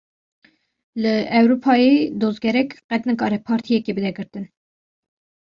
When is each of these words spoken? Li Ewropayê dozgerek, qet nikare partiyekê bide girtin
Li 1.03 1.11
Ewropayê 1.39 1.91
dozgerek, 2.23 2.73
qet 2.95 3.07
nikare 3.11 3.41
partiyekê 3.51 3.97
bide 4.01 4.11
girtin 4.19 4.51